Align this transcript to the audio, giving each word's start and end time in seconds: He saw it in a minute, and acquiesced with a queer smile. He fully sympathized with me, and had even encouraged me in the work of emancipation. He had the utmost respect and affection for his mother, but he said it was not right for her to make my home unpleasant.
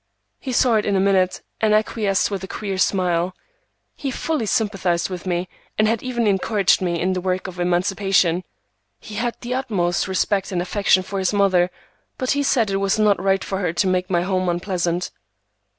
He 0.39 0.51
saw 0.51 0.77
it 0.77 0.85
in 0.87 0.95
a 0.95 0.99
minute, 0.99 1.43
and 1.59 1.75
acquiesced 1.75 2.31
with 2.31 2.43
a 2.43 2.47
queer 2.47 2.79
smile. 2.79 3.35
He 3.95 4.09
fully 4.09 4.47
sympathized 4.47 5.11
with 5.11 5.27
me, 5.27 5.47
and 5.77 5.87
had 5.87 6.01
even 6.01 6.25
encouraged 6.25 6.81
me 6.81 6.99
in 6.99 7.13
the 7.13 7.21
work 7.21 7.45
of 7.45 7.59
emancipation. 7.59 8.43
He 8.99 9.13
had 9.13 9.35
the 9.41 9.53
utmost 9.53 10.07
respect 10.07 10.51
and 10.51 10.59
affection 10.59 11.03
for 11.03 11.19
his 11.19 11.33
mother, 11.33 11.69
but 12.17 12.31
he 12.31 12.41
said 12.41 12.71
it 12.71 12.77
was 12.77 12.97
not 12.97 13.21
right 13.21 13.43
for 13.43 13.59
her 13.59 13.73
to 13.73 13.85
make 13.85 14.09
my 14.09 14.23
home 14.23 14.49
unpleasant. 14.49 15.11